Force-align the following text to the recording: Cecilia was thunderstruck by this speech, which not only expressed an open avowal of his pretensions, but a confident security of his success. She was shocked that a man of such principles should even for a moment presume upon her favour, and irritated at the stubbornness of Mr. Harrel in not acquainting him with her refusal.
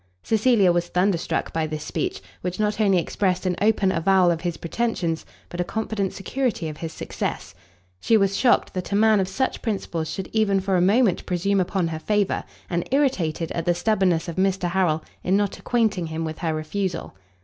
Cecilia 0.23 0.71
was 0.71 0.87
thunderstruck 0.87 1.53
by 1.53 1.67
this 1.67 1.83
speech, 1.83 2.23
which 2.41 2.59
not 2.59 2.81
only 2.81 2.97
expressed 2.97 3.45
an 3.45 3.55
open 3.61 3.91
avowal 3.91 4.31
of 4.31 4.41
his 4.41 4.57
pretensions, 4.57 5.27
but 5.47 5.59
a 5.61 5.63
confident 5.63 6.11
security 6.11 6.67
of 6.67 6.77
his 6.77 6.91
success. 6.91 7.53
She 7.99 8.17
was 8.17 8.35
shocked 8.35 8.73
that 8.73 8.91
a 8.91 8.95
man 8.95 9.19
of 9.19 9.27
such 9.27 9.61
principles 9.61 10.09
should 10.09 10.27
even 10.33 10.59
for 10.59 10.75
a 10.75 10.81
moment 10.81 11.27
presume 11.27 11.59
upon 11.59 11.87
her 11.89 11.99
favour, 11.99 12.43
and 12.67 12.83
irritated 12.89 13.51
at 13.51 13.63
the 13.65 13.75
stubbornness 13.75 14.27
of 14.27 14.37
Mr. 14.37 14.71
Harrel 14.71 15.03
in 15.23 15.37
not 15.37 15.59
acquainting 15.59 16.07
him 16.07 16.25
with 16.25 16.39
her 16.39 16.55
refusal. 16.55 17.13